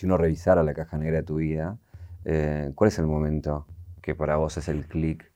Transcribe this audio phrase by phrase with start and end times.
[0.00, 1.76] si uno revisara la caja negra de tu vida,
[2.24, 3.66] eh, ¿cuál es el momento
[4.00, 5.30] que para vos es el clic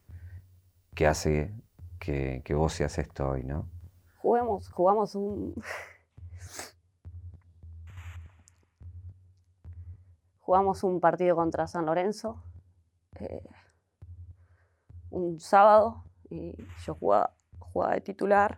[0.94, 1.52] que hace
[1.98, 3.68] que, que, vos seas esto hoy, no?
[4.16, 5.54] Jugamos, jugamos un...
[10.40, 12.42] jugamos un partido contra San Lorenzo
[13.20, 13.46] eh,
[15.10, 16.56] un sábado y
[16.86, 18.56] yo jugaba, jugaba de titular.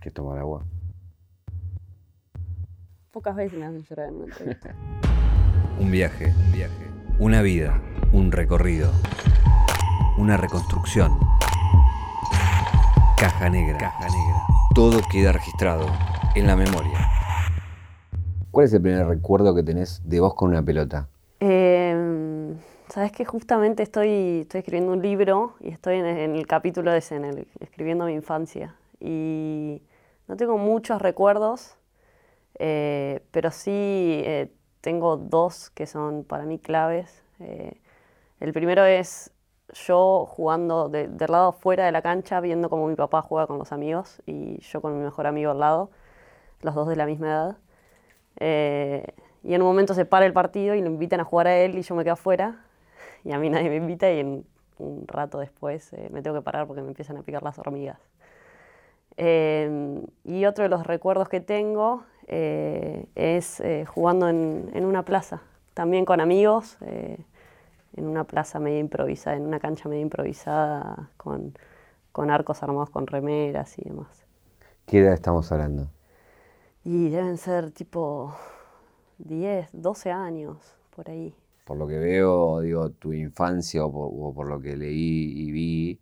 [0.00, 0.64] ¿Qué tomar agua?
[3.14, 4.74] Pocas veces me hacen llorar en una entrevista.
[5.80, 6.90] un viaje, un viaje.
[7.20, 7.80] Una vida,
[8.12, 8.90] un recorrido.
[10.18, 11.16] Una reconstrucción.
[13.16, 13.78] Caja negra.
[13.78, 14.42] Caja negra.
[14.74, 15.86] Todo queda registrado
[16.34, 17.08] en la memoria.
[18.50, 21.08] ¿Cuál es el primer recuerdo que tenés de vos con una pelota?
[21.38, 22.52] Eh,
[22.88, 27.16] Sabes que justamente estoy, estoy escribiendo un libro y estoy en, el capítulo de ese,
[27.16, 28.74] en escribiendo mi infancia.
[29.00, 29.82] Y
[30.28, 31.76] no tengo muchos recuerdos,
[32.58, 34.50] eh, pero sí eh,
[34.80, 37.22] tengo dos que son para mí claves.
[37.40, 37.80] Eh,
[38.40, 39.32] el primero es
[39.72, 43.72] yo jugando del lado fuera de la cancha, viendo cómo mi papá juega con los
[43.72, 45.90] amigos y yo con mi mejor amigo al lado,
[46.62, 47.56] los dos de la misma edad.
[49.42, 51.78] y en un momento se para el partido y lo invitan a jugar a él
[51.78, 52.64] y yo me quedo afuera
[53.24, 54.44] y a mí nadie me invita y en
[54.78, 57.98] un rato después eh, me tengo que parar porque me empiezan a picar las hormigas.
[59.16, 65.04] Em, y otro de los recuerdos que tengo eh, es eh, jugando en, en, una
[65.04, 65.42] plaza,
[65.74, 71.56] también con amigos, en una plaza medio improvisada, en una cancha medio improvisada, con,
[72.12, 74.26] con arcos armados con remeras y demás.
[74.86, 75.88] ¿Qué edad estamos hablando?
[76.84, 78.34] Y deben ser tipo
[79.18, 84.60] 10, 12 años, por ahí por lo que veo, digo, tu infancia o por, lo
[84.60, 86.00] que leí y vi,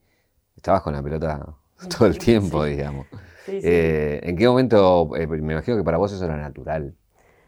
[0.57, 1.57] estabas con la pelota
[1.99, 3.07] todo el tiempo, digamos.
[3.47, 6.95] Eh, ¿En qué momento, eh, me imagino que para vos eso era natural?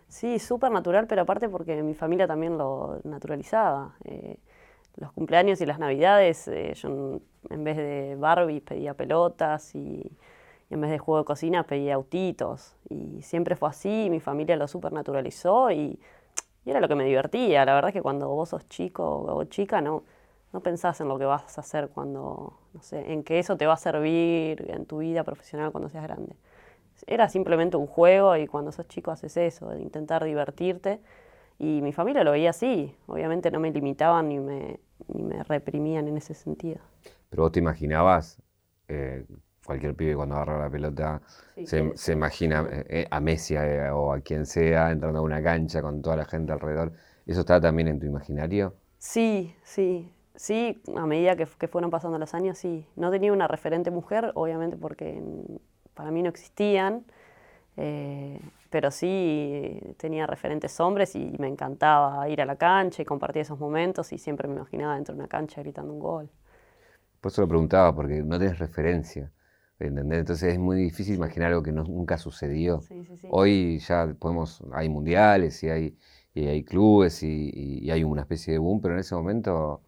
[0.08, 3.96] Sí, súper natural, pero aparte porque mi familia también lo naturalizaba.
[4.04, 4.36] Eh,
[4.96, 10.10] los cumpleaños y las navidades, yo en vez de Barbie pedía pelotas y,
[10.70, 12.76] en vez de juego de cocina pedía autitos.
[12.88, 15.98] Y siempre fue así, mi familia lo súper naturalizó y
[16.64, 17.64] y era lo que me divertía.
[17.64, 20.04] La verdad es que cuando vos sos chico o chica, no,
[20.54, 23.66] no pensás en lo que vas a hacer cuando, no sé, en que eso te
[23.66, 26.36] va a servir en tu vida profesional cuando seas grande.
[27.06, 31.00] Era simplemente un juego y cuando sos chico haces eso, de intentar divertirte.
[31.58, 32.96] Y mi familia lo veía así.
[33.06, 36.80] Obviamente no me limitaban ni me, ni me reprimían en ese sentido.
[37.28, 38.40] Pero vos te imaginabas
[38.88, 39.26] eh,
[39.64, 41.20] cualquier pibe cuando agarra la pelota
[41.64, 45.82] se, imagina eh, eh, a Messi eh, o a quien sea entrando a una cancha
[45.82, 46.92] con toda la gente alrededor.
[47.26, 48.74] ¿Eso está también en tu imaginario?
[48.98, 50.10] Sí, sí.
[50.36, 52.86] Sí, a medida que, fueron pasando los años, sí.
[52.96, 55.22] No tenía una referente mujer, obviamente porque
[55.94, 57.04] para mí no existían,
[58.70, 63.58] pero sí tenía referentes hombres y me encantaba ir a la cancha y compartir esos
[63.58, 66.30] momentos y siempre me imaginaba dentro de una cancha gritando un gol.
[67.20, 69.32] Por eso lo preguntaba, porque no tienes referencia.
[69.78, 72.80] Entonces es muy difícil imaginar algo que nunca sucedió.
[73.30, 75.98] Hoy ya podemos, hay mundiales y hay,
[76.34, 79.83] y hay clubes y, hay una especie de boom, pero en ese momento...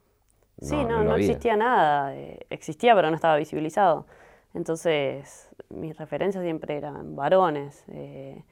[0.60, 2.16] No, sí, no, no, existía nada.
[2.16, 4.06] Eh, existía, pero no estaba visibilizado.
[4.54, 7.84] Entonces mis referencias siempre eran varones.
[7.88, 8.42] Eh,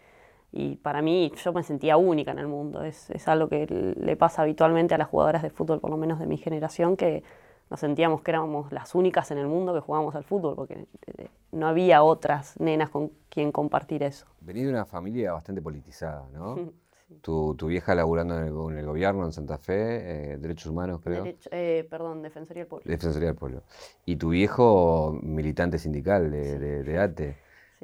[0.53, 2.85] y para mí yo me sentía única en el mundo.
[2.85, 6.19] Es, es algo que le pasa habitualmente a las jugadoras de fútbol, por lo menos
[6.19, 7.25] de mi generación, que
[7.71, 11.29] nos sentíamos que éramos las únicas en el mundo que jugábamos al fútbol, porque eh,
[11.53, 14.27] no había otras nenas con quien compartir eso.
[14.41, 16.57] Venís de una familia bastante politizada, ¿no?
[17.21, 21.25] Tu, vieja laburando en el, gobierno en Santa Fe, eh, Derechos Humanos, creo.
[21.51, 22.91] Eh, perdón, Defensoría del Pueblo.
[22.91, 23.63] Defensoría del Pueblo.
[24.05, 27.37] Y tu viejo militante sindical de, ATE.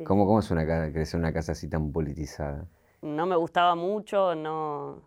[0.05, 2.67] ¿Cómo, ¿Cómo, es una, crecer en una casa así tan politizada?
[3.03, 5.03] No me gustaba mucho, no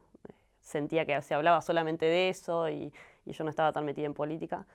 [0.62, 2.94] sentía que se hablaba solamente de eso y
[3.25, 4.66] y yo no estaba tan metida en política,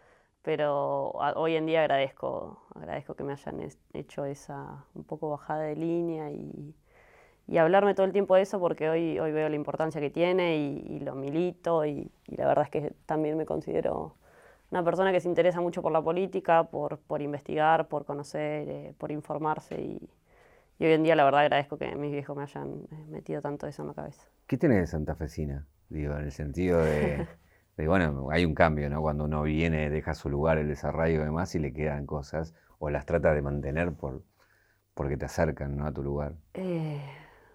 [0.42, 5.76] pero hoy en día agradezco, agradezco que me hayan hecho esa un poco bajada de
[5.76, 6.74] línea y,
[7.48, 10.58] y hablarme todo el tiempo de eso porque hoy, hoy veo la importancia que tiene
[10.58, 14.14] y, lo milito y, la verdad es que también me considero
[14.70, 18.94] una persona que se interesa mucho por la política, por, por investigar, por conocer, eh,
[18.98, 20.10] por informarse y,
[20.78, 23.66] y, hoy en día la verdad agradezco que mis viejos me hayan eh, metido tanto
[23.66, 24.28] eso en la cabeza.
[24.46, 25.66] ¿Qué tenés de Santa Fecina?
[25.88, 27.26] Digo, en el sentido de...
[27.86, 29.00] bueno, hay un cambio, ¿no?
[29.00, 32.90] Cuando uno viene, deja su lugar, el desarrollo y demás, y le quedan cosas, o
[32.90, 34.22] las trata de mantener por,
[34.92, 35.86] porque te acercan ¿no?
[35.86, 36.34] a tu lugar.
[36.52, 37.00] Eh,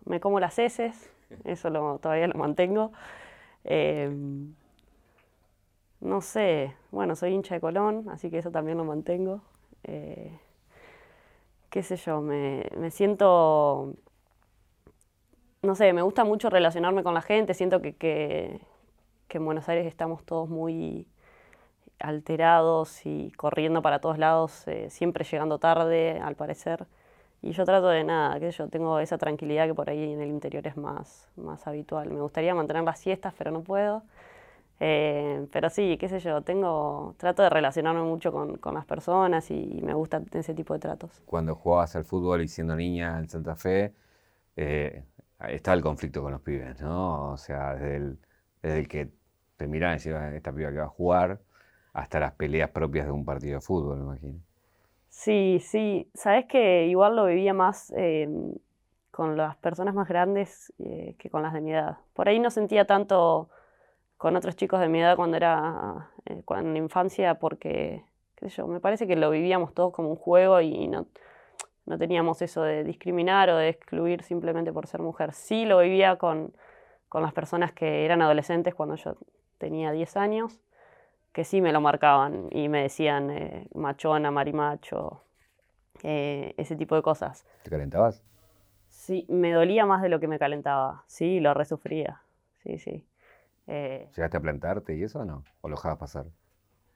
[0.05, 1.11] me como las heces,
[1.43, 2.91] eso lo, todavía lo mantengo.
[3.63, 4.53] Em,
[6.01, 9.41] no sé, bueno, soy hincha de Colón, así que eso también lo mantengo.
[9.83, 10.37] Eh,
[11.69, 13.95] qué sé yo, me, me siento
[15.63, 18.59] no sé, me gusta mucho relacionarme con la gente, siento que, que,
[19.29, 21.07] en Buenos Aires estamos todos muy
[21.99, 26.85] alterados y corriendo para todos lados, eh, siempre llegando tarde, al parecer.
[27.43, 30.29] Y yo trato de nada, que yo tengo esa tranquilidad que por ahí en el
[30.29, 32.09] interior es más, más habitual.
[32.09, 34.03] Me gustaría mantener las siestas, pero no puedo.
[34.79, 39.51] Eh, pero sí, qué sé yo, tengo, trato de relacionarme mucho con, con, las personas
[39.51, 41.21] y me gusta ese tipo de tratos.
[41.25, 43.93] Cuando jugabas al fútbol y siendo niña en Santa Fe,
[44.55, 45.03] eh,
[45.49, 47.31] estaba el conflicto con los pibes, ¿no?
[47.31, 48.19] O sea, desde el,
[48.61, 49.09] desde el que
[49.57, 51.41] te miraban y decían, esta piba que va a jugar,
[51.93, 54.39] hasta las peleas propias de un partido de fútbol, me imagino.
[55.13, 56.09] Sí, sí.
[56.15, 58.27] Sabes que igual lo vivía más eh,
[59.11, 61.99] con las personas más grandes eh, que con las de mi edad.
[62.13, 63.49] Por ahí no sentía tanto
[64.17, 68.03] con otros chicos de mi edad cuando era eh, cuando en infancia porque,
[68.35, 71.05] qué me parece que lo vivíamos todos como un juego y no,
[71.85, 75.33] no teníamos eso de discriminar o de excluir simplemente por ser mujer.
[75.33, 76.53] Sí lo vivía con,
[77.07, 79.15] con las personas que eran adolescentes cuando yo
[79.59, 80.59] tenía 10 años
[81.33, 85.23] que sí me lo marcaban y me decían eh, machona, marimacho,
[86.03, 87.45] eh, ese tipo de cosas.
[87.63, 88.23] ¿Te calentabas?
[88.87, 91.03] Sí, me dolía más de lo que me calentaba.
[91.07, 92.21] Sí, lo resufría.
[92.61, 93.05] Sí, sí.
[93.67, 95.43] Eh, ¿Llegaste a plantarte y eso o no?
[95.61, 96.25] ¿O lo dejabas pasar?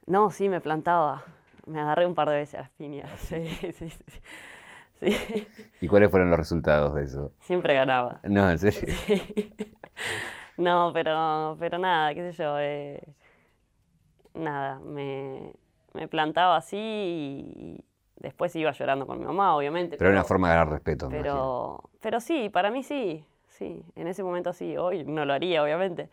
[0.05, 1.23] No, sí, me plantaba.
[1.65, 3.09] Me agarré un par de veces a las piñas.
[3.19, 5.57] Sí, sí, sí.
[5.79, 7.31] ¿Y cuáles fueron los resultados de eso?
[7.39, 8.19] Siempre ganaba.
[8.23, 8.95] No, en serio.
[10.57, 12.57] No, pero, pero nada, qué sé yo.
[12.59, 12.99] Eh,
[14.37, 15.53] nada, me,
[16.09, 17.83] plantaba así y
[18.17, 19.97] después iba llorando con mi mamá, obviamente.
[19.97, 21.09] Pero, era una forma de dar respeto.
[21.09, 25.63] Pero, pero sí, para mí sí, sí, en ese momento sí, hoy no lo haría,
[25.63, 26.09] obviamente,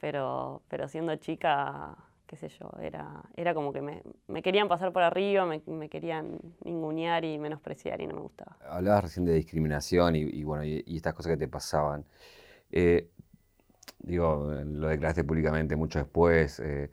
[0.00, 4.92] pero, pero siendo chica, qué sé yo, era, era como que me, me querían pasar
[4.92, 8.56] por arriba, me, me, querían ningunear y menospreciar y no me gustaba.
[8.68, 12.04] Hablabas recién de discriminación y, bueno, y, estas cosas que te pasaban.
[12.70, 13.10] Eh,
[13.98, 16.60] digo, lo declaraste públicamente mucho después.
[16.60, 16.90] Eh,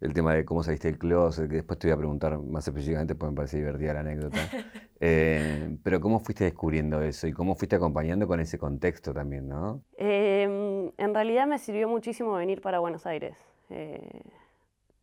[0.00, 3.14] el tema de cómo saliste del closet, que después te voy a preguntar más específicamente,
[3.14, 4.38] porque me parece divertida la anécdota.
[4.98, 9.82] Eh, pero ¿cómo fuiste descubriendo eso y cómo fuiste acompañando con ese contexto también, no?
[9.98, 13.36] Em, en realidad me sirvió muchísimo venir para Buenos Aires.
[13.68, 14.22] Eh,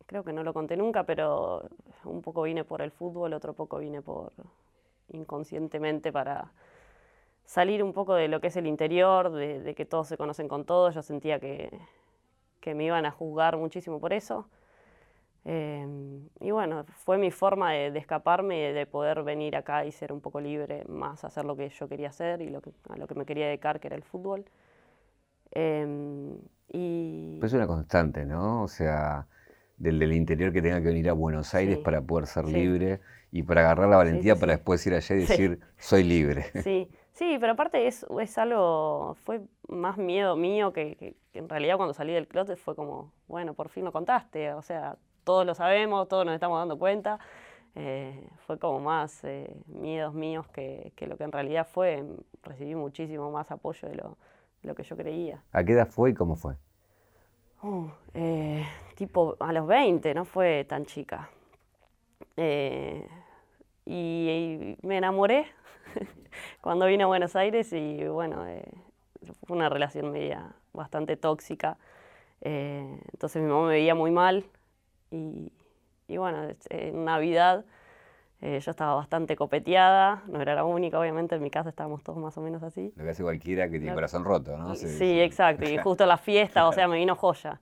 [0.06, 1.70] creo que no lo conté nunca, pero
[2.04, 4.32] un poco vine por el fútbol, otro poco vine por
[5.12, 6.50] inconscientemente para
[7.44, 10.48] salir un poco de lo que es el interior, de, de que todos se conocen
[10.48, 10.92] con todos.
[10.92, 11.70] Yo sentía que,
[12.60, 14.48] que me iban a juzgar muchísimo por eso.
[15.46, 20.12] Em, y bueno, fue mi forma de, escaparme y de poder venir acá y ser
[20.12, 23.06] un poco libre, más hacer lo que yo quería hacer y lo que, a lo
[23.06, 24.46] que me quería dedicar, que era el fútbol.
[25.50, 26.38] Em,
[26.72, 27.36] y...
[27.40, 28.62] Pues es una constante, ¿no?
[28.62, 29.26] O sea,
[29.76, 33.00] del del interior que tenga que venir a Buenos Aires para poder ser libre
[33.30, 36.46] y para agarrar la valentía para después ir allá y decir, soy libre.
[36.62, 41.50] Sí, sí, pero aparte es, es algo, fue más miedo mío que, que, que en
[41.50, 45.44] realidad cuando salí del closet fue como, bueno, por fin lo contaste, o sea, todos
[45.46, 47.18] lo sabemos, todos nos estamos dando cuenta.
[47.76, 52.04] Eh, fue como más eh, miedos míos que, lo que en realidad fue.
[52.42, 55.42] Recibí muchísimo más apoyo de lo, que yo creía.
[55.52, 56.54] ¿A qué edad fue y cómo fue?
[57.62, 61.30] Uh, eh, tipo a los 20, no fue tan chica.
[63.86, 65.46] y, me enamoré
[66.60, 68.44] cuando vine a Buenos Aires y bueno,
[69.46, 71.76] fue una relación media bastante tóxica.
[72.40, 74.44] entonces mi mamá me veía muy mal,
[76.08, 77.64] y, bueno, en Navidad
[78.40, 82.18] eh, yo estaba bastante copeteada, no era la única, obviamente, en mi casa estábamos todos
[82.18, 82.92] más o menos así.
[82.96, 84.74] Lo que hace cualquiera que tiene corazón roto, ¿no?
[84.74, 87.60] Sí, exacto, y justo la fiesta, o sea, me vino joya.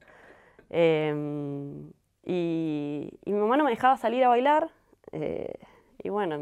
[0.71, 1.91] Em,
[2.25, 4.71] y, mi mamá no me dejaba salir a bailar,
[5.13, 5.55] eh,
[6.03, 6.35] y bueno,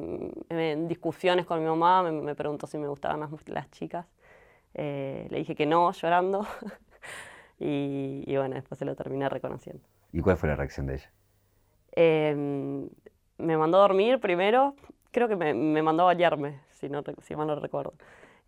[0.49, 4.07] en, discusiones con mi mamá me, preguntó si me gustaban las, chicas.
[4.73, 6.47] Eh, le dije que no, llorando,
[7.59, 9.85] y, y bueno, después se lo terminé reconociendo.
[10.13, 11.11] ¿Y cuál fue la reacción de ella?
[11.93, 12.89] Em,
[13.39, 14.75] me mandó a dormir primero,
[15.11, 17.95] creo que me, me mandó a bañarme, si, no, si mal no recuerdo.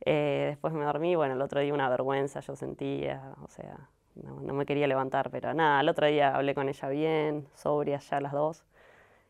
[0.04, 4.40] Eh, después me dormí, bueno, el otro día una vergüenza yo sentía, o sea, no,
[4.40, 8.20] no, me quería levantar, pero nada, el otro día hablé con ella bien, sobria ya
[8.20, 8.64] las dos,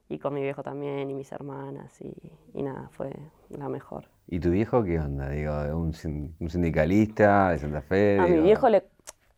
[0.09, 2.15] y con mi viejo también, y mis hermanas, y,
[2.55, 3.13] y nada, fue
[3.51, 4.07] la mejor.
[4.29, 5.29] ¿Y tu viejo qué onda?
[5.29, 5.93] Digo, ¿un,
[6.41, 8.19] un sindicalista de Santa Fe?
[8.19, 8.85] A mi viejo le,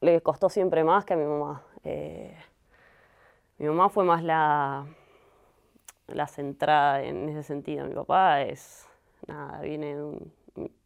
[0.01, 1.63] le costó siempre más que a mi mamá.
[1.83, 2.37] Eh,
[3.59, 4.87] mi mamá fue más la,
[6.09, 7.87] la centrada en ese sentido.
[7.87, 8.89] Mi papá es,
[9.27, 9.97] nada, viene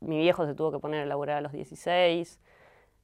[0.00, 2.40] mi viejo se tuvo que poner a laburar a los 16,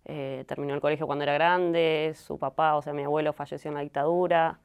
[0.06, 3.74] eh, terminó el colegio cuando era grande, su papá, o sea, mi abuelo falleció en
[3.74, 4.60] la dictadura,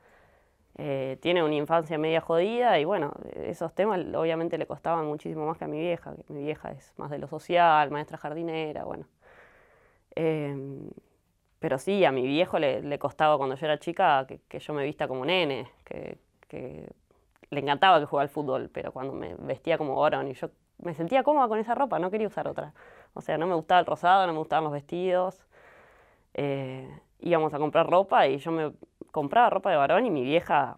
[0.78, 5.58] eh, tiene una infancia media jodida y bueno, esos temas obviamente le costaban muchísimo más
[5.58, 9.06] que a mi vieja, que mi vieja es más de lo social, maestra jardinera, bueno.
[10.16, 10.90] Em,
[11.60, 15.08] pero sí, a mi viejo le, costaba cuando yo era chica que, yo me vista
[15.08, 16.18] como nene, que,
[17.52, 20.94] le encantaba que jugara al fútbol, pero cuando me vestía como varón y yo me
[20.94, 22.74] sentía cómoda con esa ropa, no quería usar otra.
[23.14, 25.46] O sea, no me gustaba el rosado, no me gustaban los vestidos.
[26.36, 26.88] Eh,
[27.20, 28.72] íbamos a comprar ropa y yo me
[29.12, 30.78] compraba ropa de varón y mi vieja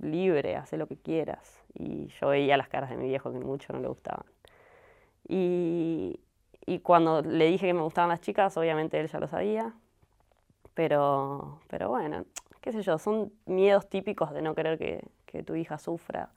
[0.00, 1.62] libre, hace lo que quieras.
[1.74, 4.26] Y yo veía las caras de mi viejo que mucho no le gustaban.
[5.28, 6.20] Y
[6.82, 9.74] cuando le dije que me gustaban las chicas, obviamente él ya lo sabía.
[10.78, 12.24] Pero, pero bueno,
[12.60, 16.30] qué sé yo, son miedos típicos de no querer que, que tu hija sufra.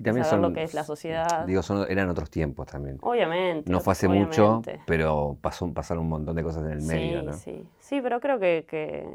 [0.00, 1.46] Y también saber lo que es la sociedad.
[1.46, 2.98] Digo, son, eran otros tiempos también.
[3.02, 3.70] Obviamente.
[3.70, 7.34] No fue hace mucho, pero pasó, pasaron un montón de cosas en el medio, ¿no?
[7.34, 9.08] Sí, sí, pero creo que, que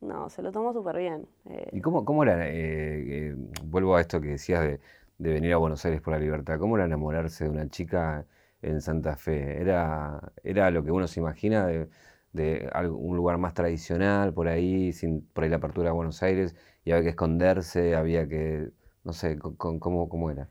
[0.00, 1.26] no, se lo tomó súper bien.
[1.46, 1.68] Eh.
[1.72, 3.34] ¿Y cómo, cómo era, eh, eh,
[3.64, 4.78] vuelvo a esto que decías de,
[5.18, 8.24] de, venir a Buenos Aires por la libertad, ¿cómo era enamorarse de una chica
[8.62, 9.60] en Santa Fe?
[9.60, 11.88] ¿Era, era lo que uno se imagina de,
[12.32, 16.54] de un lugar más tradicional por ahí, sin por ahí la apertura de Buenos Aires,
[16.84, 18.70] y había que esconderse, había que,
[19.04, 20.48] no sé, ¿cómo, cómo era?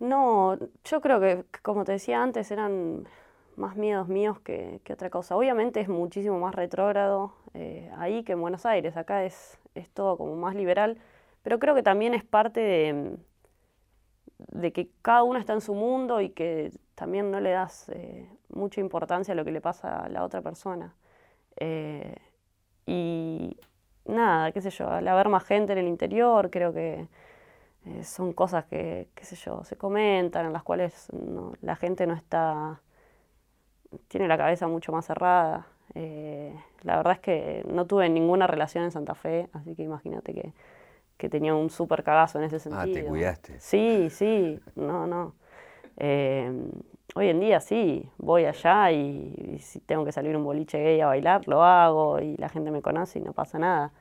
[0.00, 3.08] No, yo creo que, como te decía antes, eran
[3.56, 5.36] más miedos míos que, otra cosa.
[5.36, 10.16] Obviamente es muchísimo más retrógrado eh, ahí que en Buenos Aires, acá es, es todo
[10.16, 10.98] como más liberal,
[11.42, 13.16] pero creo que también es parte de,
[14.52, 18.28] de que cada uno está en su mundo y que también no le das eh,
[18.48, 20.92] mucha importancia a lo que le pasa a la otra persona.
[21.56, 22.16] Eh,
[22.86, 23.56] y
[24.04, 27.06] nada, qué sé yo, al haber más gente en el interior, creo que
[27.86, 31.06] eh, son cosas que, qué sé yo, se comentan, en las cuales
[31.62, 32.80] la gente no está,
[34.08, 35.66] tiene la cabeza mucho más cerrada.
[36.82, 40.52] la verdad es que no tuve ninguna relación en Santa Fe, así que imagínate que
[41.16, 42.80] que tenía un súper cagazo en ese sentido.
[42.80, 43.60] Ah, te cuidaste.
[43.60, 45.34] Sí, sí, no, no.
[45.98, 46.50] Eh,
[47.14, 51.06] hoy en día sí, voy allá y, si tengo que salir un boliche gay a
[51.06, 53.92] bailar, lo hago y la gente me conoce y no pasa nada.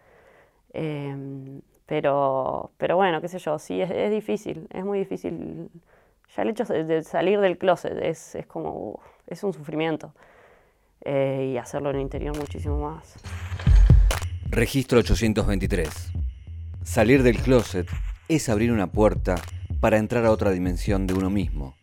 [0.74, 5.70] Eh, pero, pero bueno, qué sé yo, sí, es, difícil, es muy difícil.
[6.36, 10.14] Ya el hecho de, salir del closet es, es como, es un sufrimiento.
[11.02, 13.16] Eh, y hacerlo en el interior muchísimo más.
[14.50, 16.12] Registro 823.
[16.84, 17.88] Salir del closet
[18.28, 19.36] es abrir una puerta
[19.80, 21.76] para entrar a otra dimensión de uno mismo.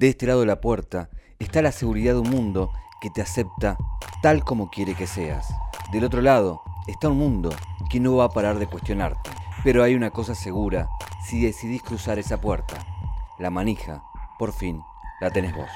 [0.00, 3.76] De este lado de la puerta está la seguridad de un mundo que te acepta
[4.22, 5.46] tal como quiere que seas.
[5.92, 7.50] Del otro lado está un mundo
[7.90, 9.28] que no va a parar de cuestionarte.
[9.62, 10.88] Pero hay una cosa segura
[11.22, 12.76] si decidís cruzar esa puerta.
[13.38, 14.02] La manija,
[14.38, 14.80] por fin,
[15.20, 15.68] la tenés vos.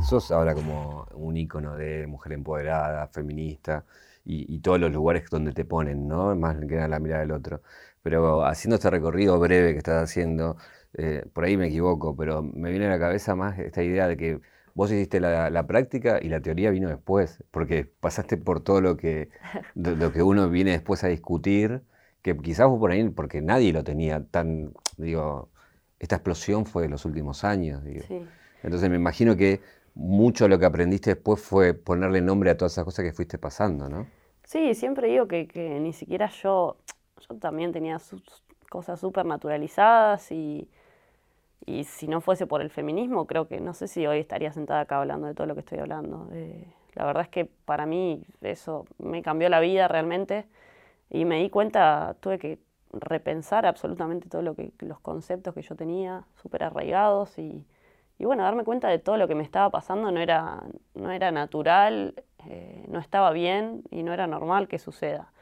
[0.00, 3.84] Sos ahora como un ícono de mujer empoderada, feminista
[4.24, 6.34] y, todos los lugares donde te ponen, ¿no?
[6.36, 7.60] Más que a la mirada del otro.
[8.02, 10.56] Pero haciendo este recorrido breve que estás haciendo,
[10.98, 14.16] eh, por ahí me equivoco, pero me viene a la cabeza más esta idea de
[14.16, 14.40] que
[14.74, 19.28] vos hiciste la, práctica y la teoría vino después, porque pasaste por todo lo que,
[19.74, 21.82] lo que uno viene después a discutir,
[22.22, 25.50] que quizás vos por ahí, porque nadie lo tenía tan, digo,
[25.98, 28.04] esta explosión fue de los últimos años, digo.
[28.62, 29.60] Entonces me imagino que
[29.94, 33.38] mucho de lo que aprendiste después fue ponerle nombre a todas esas cosas que fuiste
[33.38, 34.06] pasando, ¿no?
[34.44, 35.46] Sí, siempre digo que,
[35.80, 36.78] ni siquiera yo,
[37.28, 38.22] yo también tenía sus
[38.70, 40.68] cosas súper naturalizadas y,
[41.66, 44.80] y si no fuese por el feminismo, creo que no sé si hoy estaría sentada
[44.80, 46.28] acá hablando de todo lo que estoy hablando.
[46.32, 50.46] Eh, la verdad es que para mí eso me cambió la vida realmente
[51.10, 52.58] y me di cuenta, tuve que
[52.92, 57.66] repensar absolutamente todo lo los conceptos que yo tenía súper arraigados y,
[58.18, 60.62] y bueno, darme cuenta de todo lo que me estaba pasando no era,
[60.94, 62.14] no era natural,
[62.48, 65.32] eh, no estaba bien y no era normal que suceda.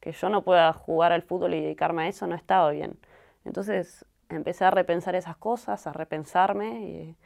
[0.00, 2.98] Que yo no pueda jugar al fútbol y dedicarme a eso no estaba bien.
[3.44, 7.16] Entonces empecé a repensar esas cosas, a repensarme y,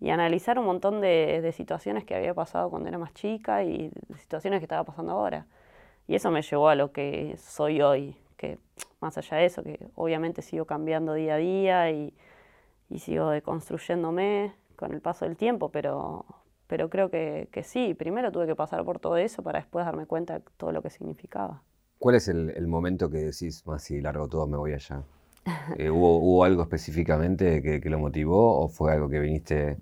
[0.00, 3.90] y analizar un montón de, de, situaciones que había pasado cuando era más chica y
[4.08, 5.46] de situaciones que estaba pasando ahora.
[6.06, 8.58] Y eso me llevó a lo que soy hoy, que
[9.00, 12.14] más allá de eso, que obviamente sigo cambiando día a día y,
[12.88, 16.24] y sigo deconstruyéndome con el paso del tiempo, pero,
[16.66, 20.06] pero creo que, que, sí, primero tuve que pasar por todo eso para después darme
[20.06, 21.62] cuenta de todo lo que significaba.
[21.98, 25.02] ¿Cuál es el, el momento que decís, más si largo todo, me voy allá?
[25.76, 29.78] Eh, ¿hubo, ¿hubo, algo específicamente que, lo motivó o fue algo que viniste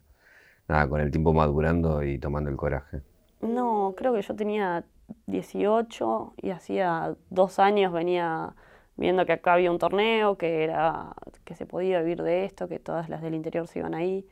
[0.66, 3.02] con el tiempo madurando y tomando el coraje?
[3.40, 4.84] No, creo que yo tenía
[5.26, 8.54] 18 y hacía dos años venía
[8.96, 12.78] viendo que acá había un torneo, que, era, que se podía vivir de esto, que
[12.78, 14.26] todas las del interior se iban ahí.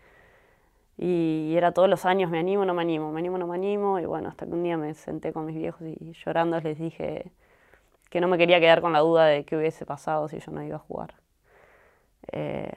[0.97, 3.99] Y era todos los años, me animo, no me animo, me animo, no me animo.
[3.99, 7.33] Y bueno, hasta que un día me senté con mis viejos y llorando les dije
[8.11, 10.63] que no me quería quedar con la duda de qué hubiese pasado si yo no
[10.63, 11.15] iba a jugar.
[12.33, 12.73] Eh,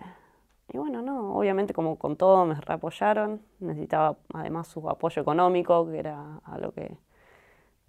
[0.71, 5.99] y bueno, no, obviamente como con todo me reapoyaron, necesitaba además su apoyo económico, que
[5.99, 6.97] era algo que,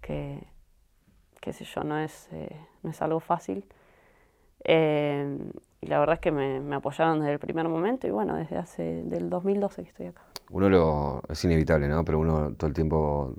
[0.01, 0.47] que
[1.41, 3.65] qué sé yo, no es, eh, no es algo fácil.
[4.63, 5.37] Eh,
[5.81, 8.57] y la verdad es que me, me, apoyaron desde el primer momento y bueno, desde
[8.57, 10.23] hace, del 2012 que estoy acá.
[10.49, 12.03] Uno lo, es inevitable, ¿no?
[12.03, 13.33] Pero uno todo el tiempo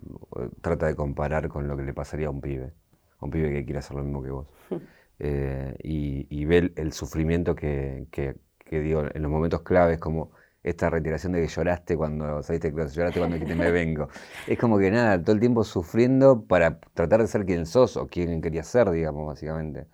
[0.63, 2.73] trata de comparar con lo que le pasaría a un pibe,
[3.19, 4.47] a un pibe que quiere hacer lo mismo que vos.
[5.21, 10.91] y, y, ve el, sufrimiento que, que, que digo, en los momentos claves, como esta
[10.91, 14.09] retiración de que lloraste cuando saliste de clase, lloraste cuando dijiste me vengo.
[14.47, 18.09] Es como que nada, todo el tiempo sufriendo para tratar de ser quien sos o
[18.09, 19.87] quien querías ser, digamos, básicamente.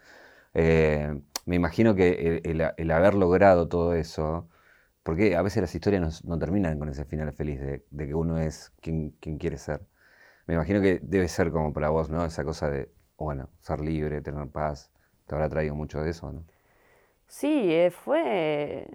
[0.55, 2.43] Eh, me imagino que
[2.77, 4.49] el, haber logrado todo eso,
[5.03, 8.73] porque a veces las historias no, terminan con ese final feliz de, que uno es
[8.81, 9.83] quien, quien, quiere ser.
[10.47, 12.25] Me imagino que debe ser como para vos, ¿no?
[12.25, 14.91] Esa cosa de, bueno, ser libre, tener paz.
[15.27, 16.43] Te habrá traído mucho de eso, ¿no?
[17.27, 18.87] Sí, eh, fue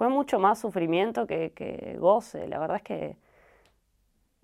[0.00, 2.48] fue mucho más sufrimiento que, goce.
[2.48, 3.16] La verdad es que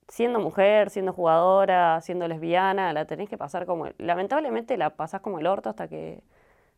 [0.06, 3.88] siendo mujer, siendo jugadora, siendo lesbiana, la tenés que pasar como...
[3.96, 6.22] Lamentablemente la pasás como el orto hasta que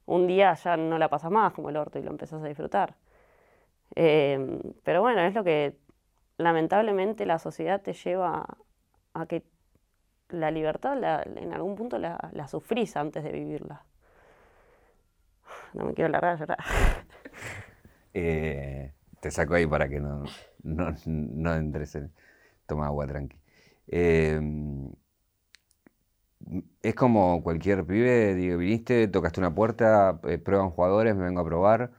[0.06, 2.94] un día ya no la pasas más como el orto y lo empezás a disfrutar.
[3.96, 5.76] Em, pero bueno, es lo que
[6.37, 8.46] lamentablemente la sociedad te lleva
[9.12, 9.42] a que
[10.30, 13.85] la libertad en algún punto la, la, sufrís antes de vivirla.
[15.75, 16.58] No me quiero largar a llorar.
[18.14, 20.25] Eh, te saco ahí para que no,
[20.62, 22.12] no, no entres en...
[22.66, 23.38] Toma agua tranqui.
[23.87, 24.90] Em,
[26.82, 31.44] es como cualquier pibe, digo, viniste, tocaste una puerta, eh, prueban jugadores, me vengo a
[31.44, 31.90] probar.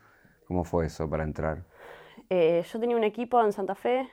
[0.47, 1.63] ¿Cómo fue eso para entrar?
[2.29, 4.07] Eh, yo tenía un equipo en Santa Fe,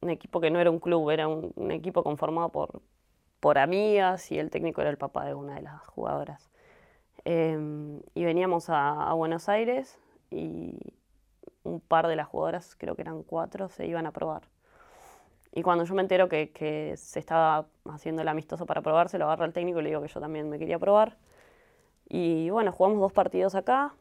[0.00, 2.82] un equipo que no era un club, era un, equipo conformado por,
[3.40, 6.50] por amigas y el técnico era el papá de una de las jugadoras.
[7.24, 9.98] Em, y veníamos a Buenos Aires
[10.30, 10.78] y
[11.64, 14.42] un par de las jugadoras, creo que eran cuatro, se iban a probar.
[15.52, 19.24] Y cuando yo me entero que, que se estaba haciendo el amistoso para probarse, lo
[19.24, 21.16] agarro al técnico y le digo que yo también me quería probar.
[22.08, 23.94] Y bueno, jugamos dos partidos acá.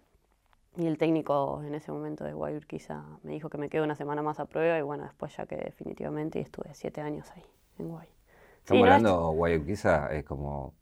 [0.77, 4.21] Y el técnico en ese momento de Guayurquiza me dijo que me quedo una semana
[4.21, 4.77] más a prueba.
[4.77, 7.43] Y bueno, después ya quedé definitivamente y estuve siete años ahí,
[7.79, 8.07] en Guay.
[8.59, 10.73] Estamos hablando, Guayurquiza es como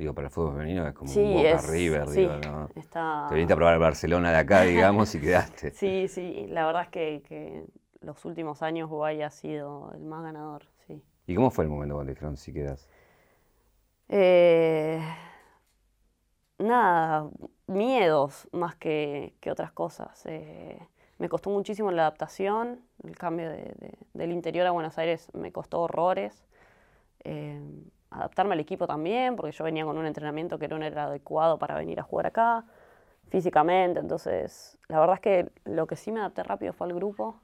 [0.00, 2.68] Digo, para el fútbol femenino es como un Boca River, digo, ¿no?
[2.68, 5.72] Te viniste a probar el Barcelona de acá, digamos, y quedaste.
[5.72, 7.66] Sí, sí, la verdad es que,
[8.00, 11.02] los últimos años Uruguay ha sido el más ganador, sí.
[11.26, 12.88] ¿Y cómo fue el momento cuando dijeron si quedas?
[14.08, 15.04] Eh,
[16.58, 17.28] nada,
[17.70, 20.24] miedos más que, otras cosas.
[20.26, 20.78] Eh,
[21.18, 26.44] me costó muchísimo la adaptación, el cambio del interior a Buenos Aires me costó horrores.
[27.24, 27.60] Eh,
[28.10, 31.76] adaptarme al equipo también, porque yo venía con un entrenamiento que no era adecuado para
[31.76, 32.64] venir a jugar acá,
[33.28, 37.40] físicamente, entonces la verdad es que lo que sí me adapté rápido fue al grupo,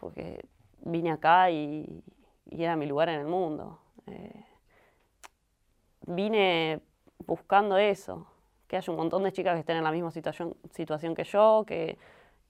[0.00, 0.44] porque
[0.80, 2.02] vine acá y,
[2.50, 3.78] era mi lugar en el mundo.
[4.08, 4.44] Eh,
[6.06, 6.80] vine
[7.24, 8.26] buscando eso,
[8.70, 11.64] que haya un montón de chicas que estén en la misma situación, situación que yo,
[11.66, 11.98] que,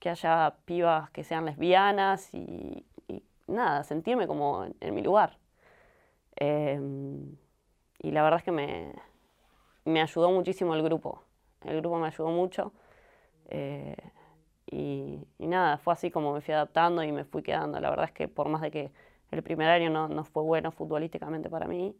[0.05, 5.39] haya pibas que sean lesbianas y, y nada, sentirme como en mi lugar.
[6.35, 7.35] Em,
[8.03, 8.93] y la verdad es que me,
[9.85, 11.23] me, ayudó muchísimo el grupo.
[11.65, 12.71] El grupo me ayudó mucho.
[13.49, 13.95] Eh,
[14.67, 17.79] y, nada, fue así como me fui adaptando y me fui quedando.
[17.79, 18.91] La verdad es que por más de que
[19.31, 21.95] el primer año no, no fue bueno futbolísticamente para mí,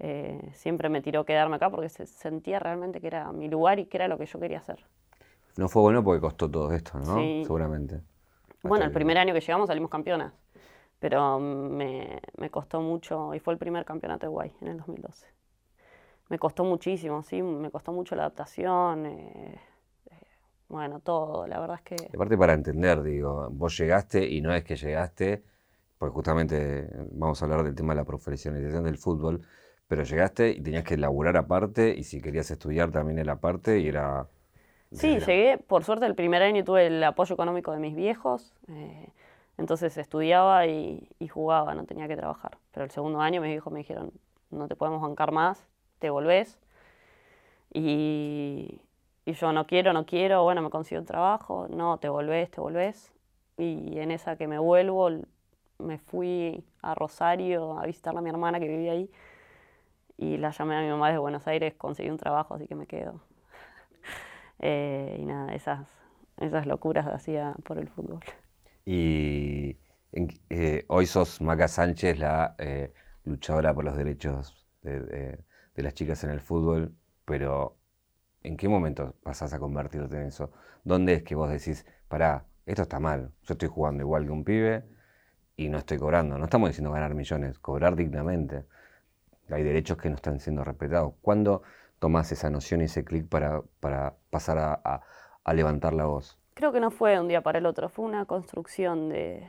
[0.00, 3.86] eh, siempre me tiró quedarme acá porque se sentía realmente que era mi lugar y
[3.86, 4.84] que era lo que yo quería hacer.
[5.56, 7.14] No fue bueno porque costó todo esto, ¿no?
[7.44, 8.00] Seguramente.
[8.62, 10.32] Bueno, el primer año que llegamos salimos campeonas
[11.00, 15.26] pero me, me, costó mucho, y fue el primer campeonato de Guay en el 2012.
[16.28, 19.58] Me costó muchísimo, sí, me costó mucho la adaptación, eh,
[20.10, 20.26] eh,
[20.68, 22.08] bueno, todo, la verdad es que...
[22.14, 25.42] Aparte para entender, digo, vos llegaste y no es que llegaste,
[25.98, 29.40] porque justamente vamos a hablar del tema de la profesionalización del fútbol,
[29.90, 33.80] pero llegaste y tenías que laburar aparte y si querías estudiar también en la parte
[33.80, 34.28] y era...
[34.92, 38.54] Sí, llegué, por suerte el primer año tuve el apoyo económico de mis viejos.
[38.68, 39.08] Eh,
[39.58, 42.56] entonces estudiaba y, jugaba, no tenía que trabajar.
[42.70, 44.12] Pero el segundo año mis hijos me dijeron,
[44.52, 45.66] no te podemos bancar más,
[45.98, 46.56] te volvés.
[47.74, 48.80] Y,
[49.26, 53.12] yo no quiero, no quiero, bueno, me consigo un trabajo, no, te volvés, te volvés.
[53.58, 55.10] Y en esa que me vuelvo,
[55.78, 59.10] me fui a Rosario a visitar a mi hermana que vivía ahí.
[60.20, 62.86] Y la llamé a mi mamá desde Buenos Aires, conseguí un trabajo, así que me
[62.86, 63.20] quedo.
[64.62, 65.88] Eh, y nada, esas,
[66.36, 68.20] esas locuras hacía por el fútbol.
[68.84, 69.78] Y
[70.50, 72.92] eh, hoy sos Maca Sánchez, la eh,
[73.24, 75.42] luchadora por los derechos de,
[75.76, 77.78] las chicas en el fútbol, pero
[78.42, 80.50] ¿En qué momento pasás a convertirte en eso?
[80.84, 84.44] ¿Dónde es que vos decís, pará, esto está mal, yo estoy jugando igual que un
[84.44, 84.84] pibe
[85.56, 86.36] y no estoy cobrando?
[86.38, 88.66] No estamos diciendo ganar millones, cobrar dignamente.
[89.52, 91.14] Hay derechos que no están siendo respetados.
[91.22, 91.62] ¿Cuándo
[91.98, 95.02] tomás esa noción y ese clic para, para, pasar a,
[95.44, 96.38] a, levantar la voz?
[96.54, 99.48] Creo que no fue un día para el otro, fue una construcción de,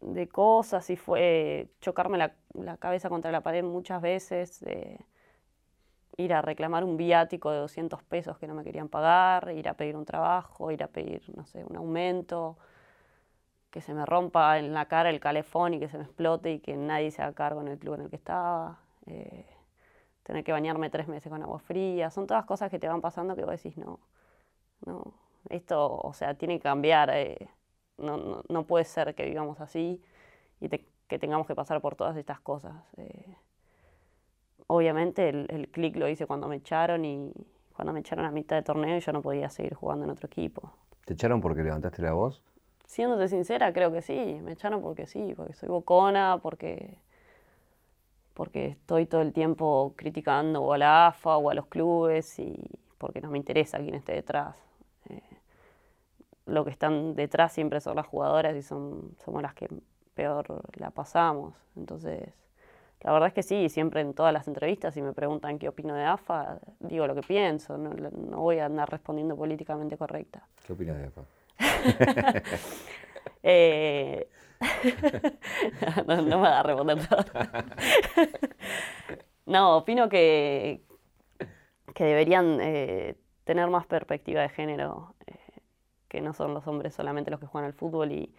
[0.00, 5.00] de cosas y fue chocarme la, la, cabeza contra la pared muchas veces, de
[6.16, 9.74] ir a reclamar un viático de 200 pesos que no me querían pagar, ir a
[9.74, 12.56] pedir un trabajo, ir a pedir, no sé, un aumento,
[13.70, 16.60] que se me rompa en la cara el calefón y que se me explote y
[16.60, 18.78] que nadie se haga cargo en el club en el que estaba.
[19.06, 19.46] Eh,
[20.22, 23.36] tener que bañarme tres meses con agua fría, son todas cosas que te van pasando
[23.36, 24.00] que vos decís, no,
[24.84, 25.14] no,
[25.48, 27.48] esto, o sea, tiene que cambiar, eh,
[27.98, 30.02] no, no, puede ser que vivamos así
[30.60, 32.74] y que tengamos que pasar por todas estas cosas.
[32.96, 33.36] Eh,
[34.66, 37.32] obviamente el, el clic lo hice cuando me echaron y
[37.76, 40.26] cuando me echaron a mitad de torneo y yo no podía seguir jugando en otro
[40.26, 40.72] equipo.
[41.04, 42.42] ¿Te echaron porque levantaste la voz?
[42.86, 44.40] Siéndote sincera, creo que sí.
[44.42, 46.98] Me echaron porque sí, porque soy bocona, porque,
[48.36, 52.54] porque estoy todo el tiempo criticando o a la AFA o a los clubes y
[52.98, 54.54] porque no me interesa quién esté detrás.
[55.08, 55.22] Eh,
[56.44, 59.68] lo que están detrás siempre son las jugadoras y son, somos las que
[60.14, 61.54] peor la pasamos.
[61.76, 62.28] Entonces,
[63.00, 65.94] la verdad es que sí, siempre en todas las entrevistas, si me preguntan qué opino
[65.94, 70.46] de AFA, digo lo que pienso, no, voy a andar respondiendo políticamente correcta.
[70.66, 71.22] ¿Qué opinas de AFA?
[73.48, 74.28] Eh,
[76.06, 77.24] no, me va a responder todo.
[79.46, 80.82] no, opino que,
[81.94, 85.38] que deberían eh, tener más perspectiva de género, eh,
[86.08, 88.34] que no son los hombres solamente los que juegan al fútbol y,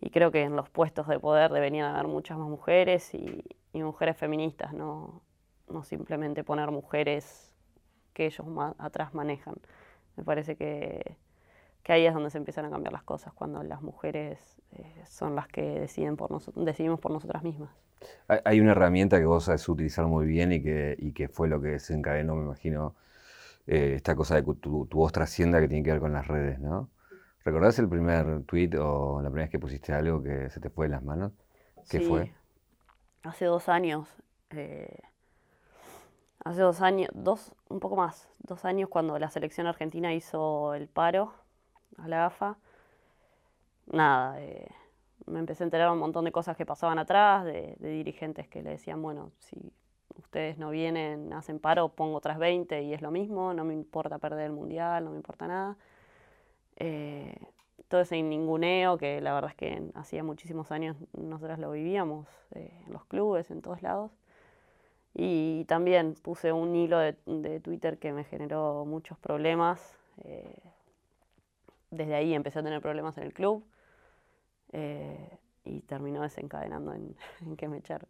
[0.00, 3.82] y creo que en los puestos de poder deberían haber muchas más mujeres y, y
[3.82, 5.22] mujeres feministas, no,
[5.68, 7.52] no simplemente poner mujeres
[8.14, 9.56] que ellos más atrás manejan.
[10.16, 11.16] Me parece que,
[11.86, 15.36] que, ahí es donde se empiezan a cambiar las cosas, cuando las mujeres eh, son
[15.36, 17.70] las que deciden por decidimos por nosotras mismas.
[18.26, 21.60] Hay una herramienta que vos sabes utilizar muy bien y que, y que fue lo
[21.62, 22.96] que desencadenó, me imagino,
[23.68, 26.26] eh, esta cosa de que tu, tu, voz trascienda que tiene que ver con las
[26.26, 26.90] redes, ¿no?
[27.44, 30.86] ¿Recordás el primer tweet o la primera vez que pusiste algo que se te fue
[30.86, 31.32] de las manos?
[31.88, 32.04] ¿Qué sí.
[32.04, 32.32] fue?
[33.22, 34.08] hace dos años,
[34.50, 35.00] eh,
[36.44, 40.88] hace dos años, dos, un poco más, dos años cuando la selección argentina hizo el
[40.88, 41.32] paro
[41.98, 42.58] a la AFA,
[43.86, 44.68] nada, eh,
[45.26, 48.70] me empecé a enterar un montón de cosas que pasaban atrás, de, dirigentes que le
[48.70, 49.56] decían, bueno, si
[50.16, 54.18] ustedes no vienen, hacen paro, pongo otras 20 y es lo mismo, no me importa
[54.18, 55.76] perder el mundial, no me importa nada.
[56.76, 57.36] Eh,
[57.88, 62.70] todo ese ninguneo que la verdad es que hacía muchísimos años nosotras lo vivíamos eh,
[62.86, 64.10] en los clubes, en todos lados.
[65.14, 67.14] Y también puse un hilo de,
[67.60, 69.96] Twitter que me generó muchos problemas.
[70.24, 70.60] Eh,
[71.90, 73.64] desde ahí empecé a tener problemas en el club
[74.72, 78.08] eh, y terminó desencadenando en, en que me echaron.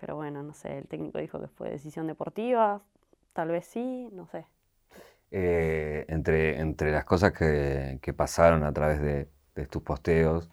[0.00, 2.82] pero bueno, no sé, el técnico dijo que fue decisión deportiva,
[3.32, 4.46] tal vez sí, no sé.
[5.30, 9.28] Eh, entre, entre las cosas que, pasaron a través de,
[9.66, 10.50] tus posteos,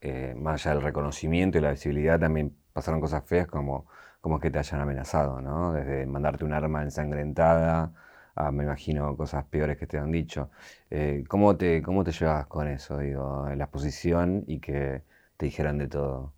[0.00, 3.86] eh, más allá del reconocimiento y la visibilidad, también pasaron cosas feas como,
[4.20, 5.72] como que te hayan amenazado, ¿no?
[5.72, 7.92] Desde mandarte un arma ensangrentada
[8.34, 10.50] a, me imagino, cosas peores que te han dicho.
[10.90, 15.02] Eh, ¿cómo, te, ¿Cómo te llevas con eso, digo, en la exposición y que
[15.36, 16.32] te dijeran de todo?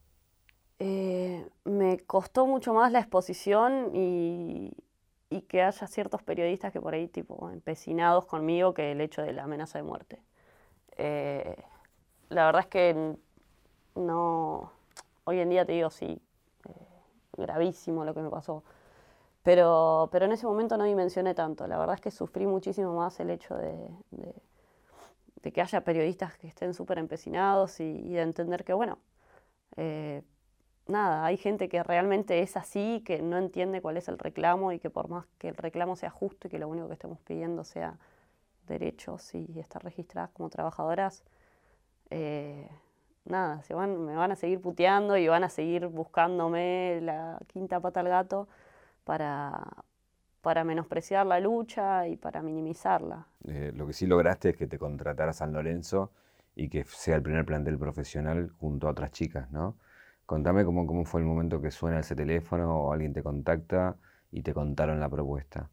[1.64, 4.72] me costó mucho más la exposición y,
[5.30, 9.32] y que haya ciertos periodistas que por ahí, tipo, empecinados conmigo que el hecho de
[9.32, 10.22] la amenaza de muerte.
[10.98, 11.56] Eh,
[12.30, 13.16] la verdad es que
[13.96, 14.72] no.
[15.24, 16.20] Hoy en día te digo, sí,
[16.68, 16.72] eh,
[17.36, 18.64] gravísimo lo que me pasó.
[19.44, 21.66] Pero, pero en ese momento no dimensioné tanto.
[21.68, 23.90] La verdad es que sufrí muchísimo más el hecho de,
[25.52, 28.98] que haya periodistas que estén súper empecinados y, de entender que, bueno,
[29.76, 30.22] eh,
[30.86, 34.78] nada, hay gente que realmente es así, que no entiende cuál es el reclamo y
[34.78, 37.64] que por más que el reclamo sea justo y que lo único que estemos pidiendo
[37.64, 37.98] sea
[38.66, 41.22] derechos y estar registradas como trabajadoras,
[42.08, 42.66] eh,
[43.26, 47.78] nada, se van, me van a seguir puteando y van a seguir buscándome la quinta
[47.80, 48.48] pata al gato
[49.04, 49.84] para,
[50.40, 53.26] para menospreciar la lucha y para minimizarla.
[53.46, 56.12] Eh, lo que sí lograste es que te contratara San Lorenzo
[56.54, 59.76] y que sea el primer plantel profesional junto a otras chicas, ¿no?
[60.26, 63.96] Contame cómo, cómo fue el momento que suena ese teléfono o alguien te contacta
[64.30, 65.70] y te contaron la propuesta.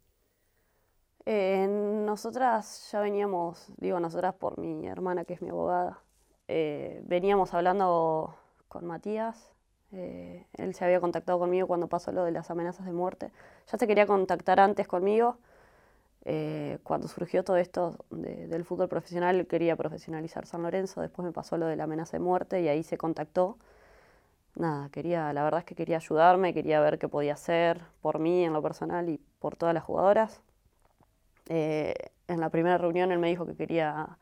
[1.26, 6.02] Eh, nosotras ya veníamos, digo nosotras por mi hermana que es mi abogada,
[6.48, 8.36] eh, veníamos hablando
[8.68, 9.54] con Matías,
[9.94, 13.32] eh, él se había contactado conmigo cuando pasó lo de las amenazas de muerte,
[13.72, 15.38] ya se quería contactar antes conmigo,
[16.26, 21.58] Eh, cuando surgió todo esto del fútbol profesional, quería profesionalizar San Lorenzo, después me pasó
[21.58, 23.58] lo de la amenaza de muerte y ahí se contactó.
[24.56, 28.44] Nada, quería, la verdad es que quería ayudarme, quería ver qué podía hacer por mí
[28.46, 30.42] en lo personal y por todas las jugadoras.
[31.50, 31.94] Eh,
[32.28, 34.18] en la primera reunión él me dijo que quería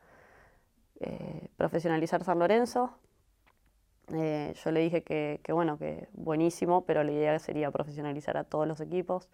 [1.00, 2.90] eh, profesionalizar San Lorenzo.
[4.10, 8.66] Yo le dije que, que, bueno, que buenísimo, pero la idea sería profesionalizar a todos
[8.66, 9.28] los equipos.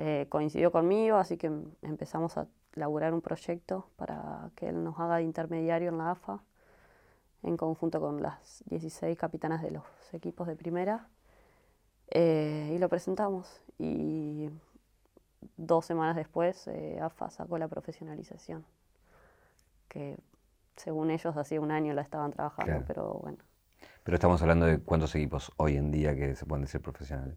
[0.00, 1.50] Eh, coincidió conmigo, así que
[1.82, 2.46] empezamos a
[2.76, 6.40] elaborar un proyecto para que él nos haga de intermediario en la AFA,
[7.42, 11.08] en conjunto con las 16 capitanas de los equipos de primera.
[12.10, 13.60] Eh, y lo presentamos.
[13.76, 14.48] Y
[15.56, 18.64] dos semanas después, eh, AFA sacó la profesionalización,
[19.88, 20.16] que
[20.76, 23.38] según ellos hacía un año la estaban trabajando, pero bueno.
[24.08, 27.36] Pero estamos hablando de cuántos equipos hoy en día que se pueden decir profesionales.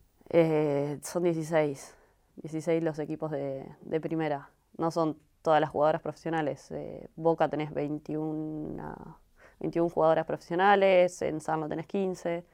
[1.04, 1.96] son 16.
[2.38, 4.50] 16 los equipos de, primera.
[4.78, 6.72] No son todas las jugadoras profesionales.
[6.72, 9.20] Eh, Boca tenés 21,
[9.60, 12.46] 21 jugadoras profesionales, en Sarno tenés 15.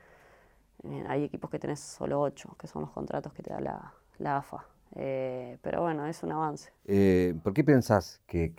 [0.84, 4.36] Eh, hay equipos que tenés solo 8, que son los contratos que te da la,
[4.36, 4.66] AFA.
[4.96, 6.72] Eh, pero bueno, es un avance.
[7.44, 8.54] ¿Por qué pensás que,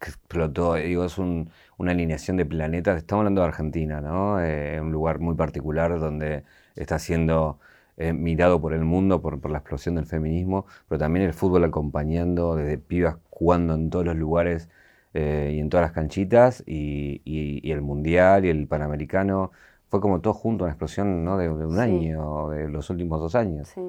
[0.00, 0.74] explotó?
[0.74, 2.98] Digo, es una alineación de planetas.
[2.98, 4.34] Estamos hablando de Argentina, ¿no?
[4.34, 6.44] un lugar muy particular donde
[6.76, 7.58] está haciendo
[7.96, 12.56] eh, mirado por el mundo por, la explosión del feminismo, pero también el fútbol acompañando
[12.56, 14.68] desde pibas jugando en todos los lugares
[15.14, 17.22] eh, y en todas las canchitas, y,
[17.70, 19.52] el mundial y el panamericano.
[19.88, 21.38] Fue como todo junto, una explosión ¿no?
[21.38, 23.68] de, un año, de los últimos dos años.
[23.68, 23.80] Sí.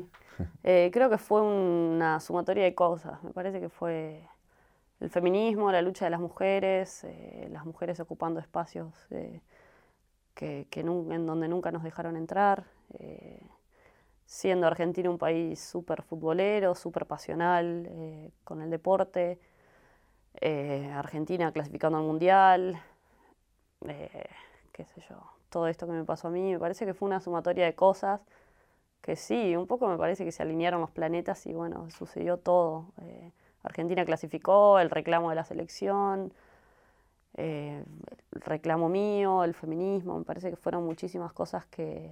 [0.64, 3.24] Eh, creo que fue una sumatoria de cosas.
[3.24, 4.28] Me parece que fue
[5.00, 7.06] el feminismo, la lucha de las mujeres,
[7.50, 8.94] las mujeres ocupando espacios
[10.34, 12.66] que, en donde nunca nos dejaron entrar
[14.26, 19.40] siendo Argentina un país súper futbolero, súper pasional eh, con el deporte,
[20.42, 22.82] eh, Argentina clasificando al Mundial,
[23.88, 24.30] eh,
[24.72, 25.16] qué sé yo,
[25.50, 28.22] todo esto que me pasó a mí, me parece que fue una sumatoria de cosas
[29.06, 32.88] que sí, un poco me parece que se alinearon los planetas y bueno, sucedió todo.
[33.62, 36.34] Argentina clasificó, el reclamo de la selección,
[37.36, 37.86] el
[38.32, 42.12] reclamo mío, el feminismo, me parece que fueron muchísimas cosas que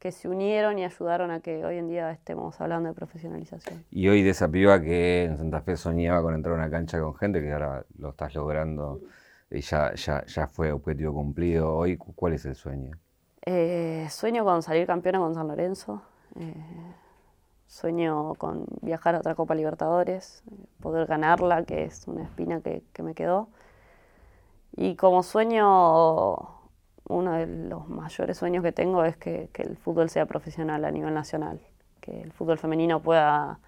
[0.00, 3.84] que se unieron y ayudaron a que hoy en día estemos hablando de profesionalización.
[3.90, 6.98] Y hoy de esa piba que en Santa Fe soñaba con entrar a una cancha
[6.98, 8.98] con gente, que ahora lo estás logrando
[9.50, 11.76] y ya, ya, ya fue objetivo cumplido.
[11.76, 12.96] Hoy, ¿cuál es el sueño?
[13.44, 16.02] Eh, sueño con salir campeona con San Lorenzo.
[16.36, 16.54] Eh,
[17.66, 20.42] sueño con viajar a otra Copa Libertadores,
[20.80, 23.48] poder ganarla, que es una espina que, que me quedó.
[24.76, 26.60] Y como sueño
[27.10, 31.12] uno de los mayores sueños que tengo es que, el fútbol sea profesional a nivel
[31.12, 31.60] nacional,
[32.00, 33.58] que el fútbol femenino pueda,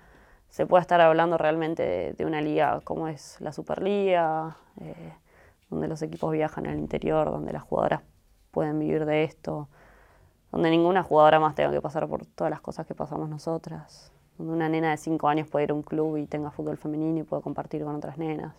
[0.48, 5.12] se pueda estar hablando realmente de, una liga como es la Superliga, eh,
[5.70, 8.02] donde los equipos viajan al interior, donde las jugadoras
[8.50, 9.68] pueden vivir de esto,
[10.52, 14.52] donde ninguna jugadora más tenga que pasar por todas las cosas que pasamos nosotras, donde
[14.52, 17.22] una nena de 5 años puede ir a un club y tenga fútbol femenino y
[17.22, 18.54] pueda compartir con otras nenas.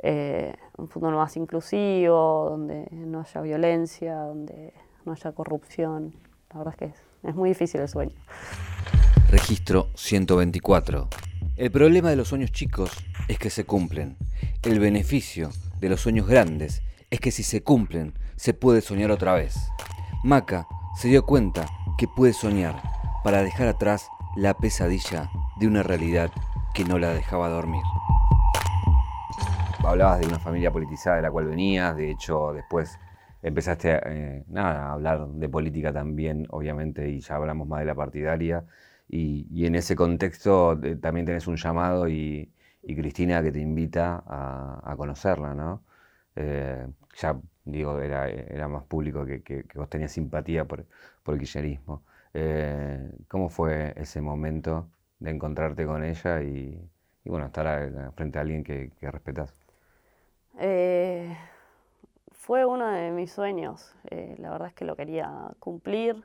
[0.00, 4.74] Eh, un fútbol más inclusivo, donde no haya violencia, donde
[5.06, 6.14] no haya corrupción.
[6.50, 8.14] La verdad es que es, muy difícil el sueño.
[9.30, 11.08] Registro 124.
[11.56, 12.90] El problema de los sueños chicos
[13.28, 14.18] es que se cumplen.
[14.62, 15.48] El beneficio
[15.80, 19.56] de los sueños grandes es que si se cumplen, se puede soñar otra vez.
[20.24, 21.66] Maca se dio cuenta
[21.98, 22.82] que puede soñar
[23.24, 26.30] para dejar atrás la pesadilla de una realidad
[26.74, 27.82] que no la dejaba dormir
[29.86, 32.98] hablabas de una familia politizada de la cual venías, de hecho después
[33.42, 37.94] empezaste eh, nada, a hablar de política también, obviamente, y ya hablamos más de la
[37.94, 38.64] partidaria.
[39.08, 42.52] Y, en ese contexto eh, también tenés un llamado y,
[42.82, 45.82] Cristina que te invita a, conocerla, ¿no?
[46.36, 50.86] Eh, ya digo, era, era más público que, vos tenías simpatía por,
[51.22, 52.02] por el kirchnerismo.
[53.28, 54.88] ¿Cómo fue ese momento
[55.20, 56.80] de encontrarte con ella y,
[57.24, 59.66] bueno, estar frente a alguien que, que respetas?
[60.58, 61.36] Eh,
[62.32, 66.24] fue uno de mis sueños, eh, la verdad es que lo quería cumplir.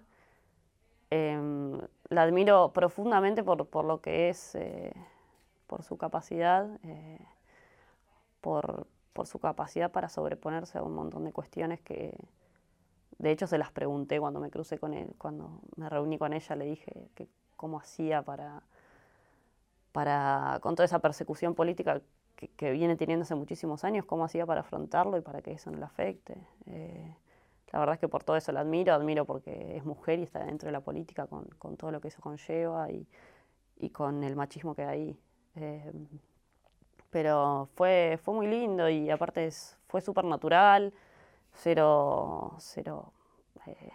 [1.10, 1.78] Em,
[2.10, 4.94] la admiro profundamente por, lo que es, eh,
[5.68, 6.68] por su capacidad,
[8.40, 8.88] por,
[9.26, 12.18] su capacidad para sobreponerse a un montón de cuestiones que,
[13.18, 16.56] de hecho, se las pregunté cuando me crucé con él, cuando me reuní con ella,
[16.56, 17.10] le dije
[17.56, 18.64] cómo hacía para,
[19.92, 22.02] para, con toda esa persecución política
[22.58, 25.78] que, viene teniendo hace muchísimos años, cómo hacía para afrontarlo y para que eso no
[25.78, 26.36] le afecte.
[26.66, 27.16] Eh,
[27.72, 30.44] la verdad es que por todo eso la admiro, admiro porque es mujer y está
[30.44, 33.08] dentro de la política con, todo lo que eso conlleva y,
[33.92, 35.20] con el machismo que hay.
[35.56, 36.08] Em,
[37.12, 39.50] pero fue, fue muy lindo y aparte
[39.88, 40.94] fue súper natural,
[41.54, 43.14] cero, cero,
[43.68, 43.92] eh,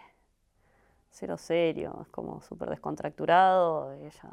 [1.09, 3.91] cero serio, es como súper descontracturado.
[3.93, 4.29] Ella,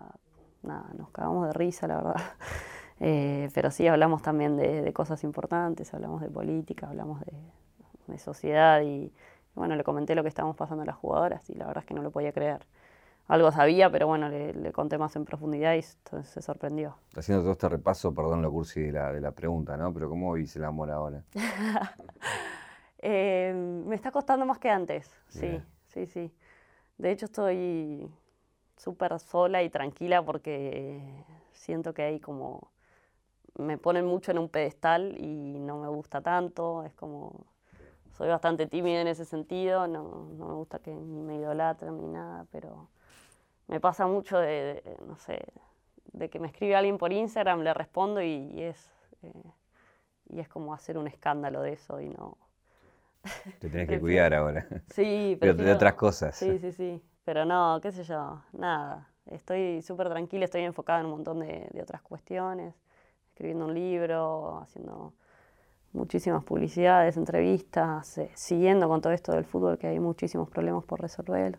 [0.63, 2.17] nada, nos cagamos de risa, la verdad.
[3.01, 7.21] Eh, pero sí hablamos también de, cosas importantes, hablamos de política, hablamos
[8.07, 9.13] de, sociedad y,
[9.57, 11.95] bueno, le comenté lo que estábamos pasando a las jugadoras y la verdad es que
[11.95, 12.65] no lo podía creer
[13.27, 16.97] algo sabía, pero bueno, le, conté más en profundidad y se sorprendió.
[17.17, 19.93] Haciendo todo este repaso, perdón lo cursi de la, de la pregunta, ¿no?
[19.95, 21.23] Pero ¿cómo viste el amor ahora?
[23.07, 23.53] Eh,
[23.87, 26.33] me está costando más que antes, sí, sí, sí.
[26.97, 28.11] De hecho estoy
[28.79, 31.03] súper sola y tranquila porque
[31.53, 32.71] siento que hay como...
[33.59, 37.45] Me ponen mucho en un pedestal y no me gusta tanto, es como...
[38.17, 42.09] Soy bastante tímida en ese sentido, no, no me gusta que ni me idolatren ni
[42.09, 42.89] nada, pero
[43.69, 45.45] me pasa mucho de, no sé,
[46.13, 48.91] de que me escribe alguien por Instagram, le respondo y, es,
[49.23, 49.33] eh,
[50.29, 52.37] y es como hacer un escándalo de eso y no...
[53.59, 54.67] Te tienes que cuidar ahora.
[54.91, 55.55] Sí, pero...
[55.55, 56.37] de otras cosas.
[56.37, 57.03] Sí, sí, sí.
[57.25, 59.09] Pero no, qué sé yo, nada.
[59.27, 62.75] Estoy súper tranquila, estoy enfocada en un montón de, de otras cuestiones,
[63.31, 65.15] escribiendo un libro, haciendo
[65.95, 71.01] muchísimas publicidades, entrevistas, eh, siguiendo con todo esto del fútbol, que hay muchísimos problemas por
[71.01, 71.59] resolver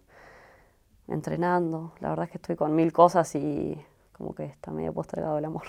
[1.07, 1.93] entrenando.
[1.99, 3.79] La verdad es que estoy con mil cosas y
[4.11, 5.63] como que está medio postergado el amor.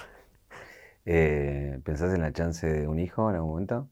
[1.09, 3.89] Eh, ¿Pensás en la chance de un hijo en algún momento?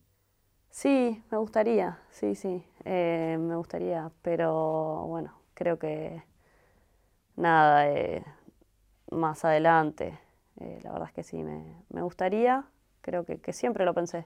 [0.69, 6.21] Sí, me gustaría, sí, sí, eh, me gustaría, pero bueno, creo que
[7.37, 8.21] nada, eh,
[9.09, 10.19] más adelante,
[10.57, 12.65] la verdad es que sí, me, gustaría,
[12.99, 14.25] creo que, que, siempre lo pensé,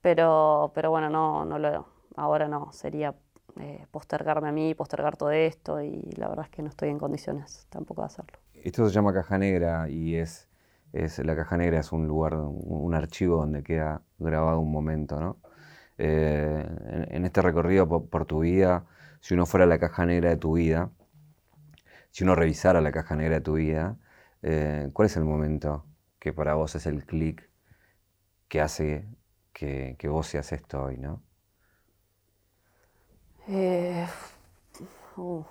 [0.00, 3.14] pero, pero bueno, no, no lo, ahora no, sería
[3.58, 6.98] eh, postergarme a mí, postergar todo esto y la verdad es que no estoy en
[6.98, 8.38] condiciones tampoco de hacerlo.
[8.54, 10.48] Esto se llama caja negra y es,
[10.92, 15.38] es la caja negra es un lugar, un, archivo donde queda grabado un momento, ¿no?
[15.98, 16.66] Eh,
[17.10, 18.86] en, este recorrido por, tu vida,
[19.20, 20.90] si uno fuera la caja negra de tu vida,
[22.10, 23.96] si uno revisara la caja negra de tu vida,
[24.42, 25.86] eh, ¿cuál es el momento
[26.18, 27.50] que para vos es el clic
[28.48, 29.06] que hace
[29.52, 31.22] que, que vos seas esto hoy, ¿no?
[33.52, 34.06] Eh.
[35.16, 35.44] Tuve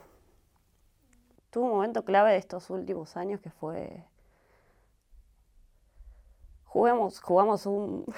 [1.65, 4.05] un momento clave de estos últimos años que fue.
[6.63, 8.05] Jugamos, jugamos un.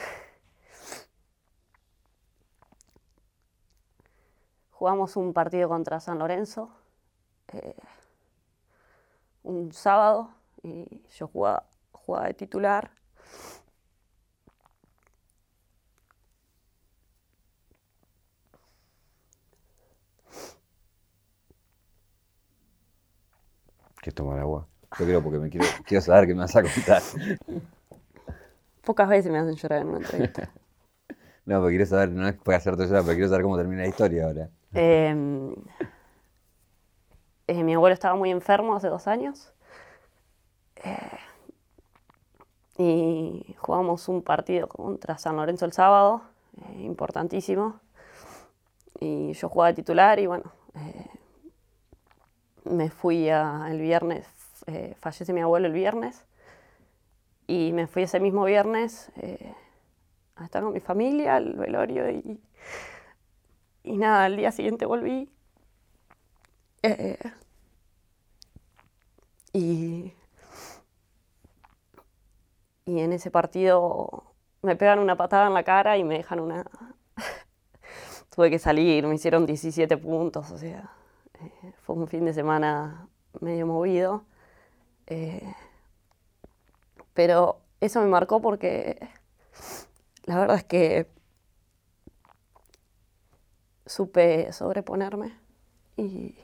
[4.70, 6.70] jugamos un partido contra San Lorenzo
[7.54, 7.76] eh,
[9.44, 10.30] un sábado
[10.63, 12.91] y yo jugaba, jugaba de titular
[24.02, 24.68] ¿Quieres tomar agua?
[24.98, 27.04] Yo creo porque me quiero, quiero saber qué me vas a contar.
[28.84, 30.50] Pocas veces me hacen llorar en una entrevista.
[31.46, 33.88] no, porque quiero saber, no es para hacerte llorar, pero quiero saber cómo termina la
[33.88, 34.50] historia ahora.
[34.74, 35.54] Em,
[37.46, 39.54] eh, mi abuelo estaba muy enfermo hace dos años.
[40.84, 41.20] Eh,
[42.80, 46.24] y jugamos un partido contra San Lorenzo el sábado,
[46.58, 47.80] eh, importantísimo.
[49.00, 50.52] Y yo jugaba de titular y bueno,
[52.63, 54.28] me fui el viernes,
[54.67, 56.26] eh, fallece mi abuelo el viernes,
[57.47, 59.54] y me fui ese mismo viernes eh,
[60.36, 62.39] a estar con mi familia, al velorio, y,
[63.84, 65.30] y nada, al día siguiente volví.
[66.84, 67.17] Eh,
[69.54, 70.13] y,
[72.86, 74.24] y en ese partido
[74.62, 76.65] me pegan una patada en la cara y me dejan una...
[78.36, 80.89] Tuve que salir, me hicieron 17 puntos, o sea
[81.44, 83.08] eh, fue un fin de semana
[83.40, 84.24] medio movido.
[85.08, 85.54] Eh,
[87.14, 88.98] pero eso me marcó porque
[90.26, 91.08] la verdad es que
[93.86, 95.38] supe sobreponerme
[95.98, 96.36] y,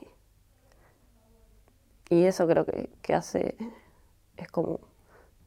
[2.10, 3.56] y eso creo que, que hace,
[4.36, 4.80] es como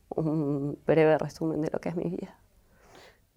[0.10, 2.38] un breve resumen de lo que es mi vida.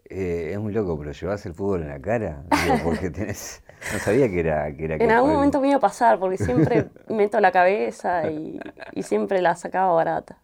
[0.06, 2.44] Eh, es muy loco, pero llevas el fútbol en la cara,
[2.84, 3.62] porque tenés,
[3.92, 6.88] no sabía que era que era En algún momento me iba a pasar, porque siempre
[7.08, 8.60] meto la cabeza y,
[9.02, 10.38] siempre la sacaba barata.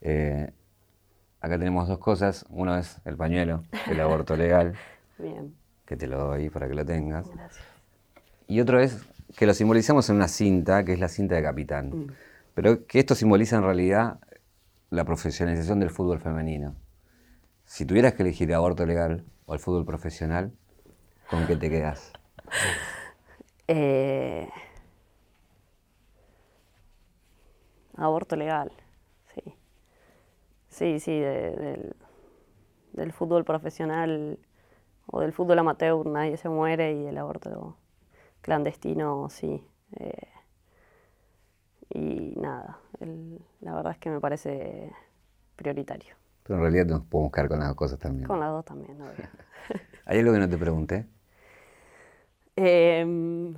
[0.00, 0.50] Eh,
[1.40, 2.44] acá tenemos dos cosas.
[2.50, 4.74] Uno es el pañuelo, el aborto legal.
[5.18, 5.54] Bien.
[5.84, 7.28] Que te lo doy para que lo tengas.
[7.28, 7.64] Gracias.
[8.48, 9.04] Y otro es
[9.36, 11.90] que lo simbolizamos en una cinta, que es la cinta de capitán.
[11.90, 12.06] Mm.
[12.54, 14.18] Pero que esto simboliza en realidad
[14.90, 16.74] la profesionalización del fútbol femenino.
[17.64, 20.52] Si tuvieras que elegir aborto legal o el fútbol profesional,
[21.28, 22.12] ¿con qué te quedas?
[23.68, 24.48] Eh,
[27.96, 28.70] aborto legal,
[29.34, 29.42] sí.
[30.68, 34.38] Sí, sí, del fútbol profesional
[35.06, 37.76] o del fútbol amateur nadie se muere y el aborto
[38.40, 39.66] clandestino sí.
[39.96, 40.28] Eh,
[41.90, 42.78] y nada,
[43.60, 44.92] la verdad es que me parece
[45.56, 46.14] prioritario.
[46.42, 48.28] Pero en realidad nos podemos quedar con las dos cosas también.
[48.28, 49.28] Con las dos también, obvio.
[50.04, 51.06] ¿Hay algo que no te pregunté?
[52.56, 53.54] Em,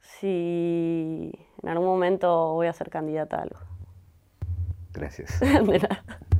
[0.00, 3.58] si en algún momento voy a ser candidata a algo.
[4.92, 5.40] Gracias.